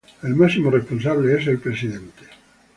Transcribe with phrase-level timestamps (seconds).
[0.23, 2.23] El máximo responsable es el presidente.